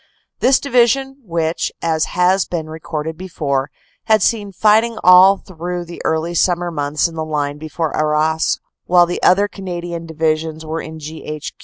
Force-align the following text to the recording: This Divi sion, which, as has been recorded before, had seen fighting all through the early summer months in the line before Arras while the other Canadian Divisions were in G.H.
This 0.39 0.59
Divi 0.59 0.87
sion, 0.87 1.17
which, 1.23 1.71
as 1.79 2.05
has 2.05 2.45
been 2.45 2.67
recorded 2.67 3.19
before, 3.19 3.69
had 4.05 4.23
seen 4.23 4.51
fighting 4.51 4.97
all 5.03 5.37
through 5.37 5.85
the 5.85 6.01
early 6.03 6.33
summer 6.33 6.71
months 6.71 7.07
in 7.07 7.13
the 7.13 7.23
line 7.23 7.59
before 7.59 7.95
Arras 7.95 8.59
while 8.85 9.05
the 9.05 9.21
other 9.21 9.47
Canadian 9.47 10.07
Divisions 10.07 10.65
were 10.65 10.81
in 10.81 10.97
G.H. 10.97 11.53